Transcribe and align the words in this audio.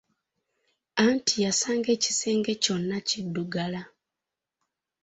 Anti 1.05 1.35
yasanga 1.45 1.89
ekisenge 1.97 2.53
kyonna 2.63 2.97
kiddugala! 3.07 3.81